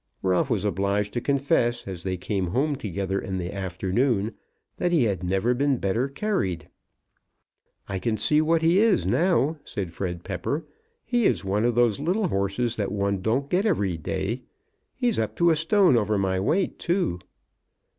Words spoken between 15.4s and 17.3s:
a stone over my weight, too."